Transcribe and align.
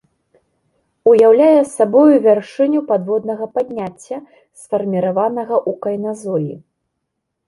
Уяўляе 1.09 1.57
сабою 1.77 2.15
вяршыню 2.23 2.79
падводнага 2.91 3.45
падняцця, 3.57 4.17
сфарміраванага 4.63 5.55
ў 5.69 5.79
кайназоі. 5.85 6.57